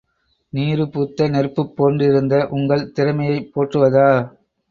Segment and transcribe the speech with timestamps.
[0.53, 4.09] நீறுபூத்த நெருப்புப் போன்றிருந்த உங்கள் திறமையைப் போற்றுவதா?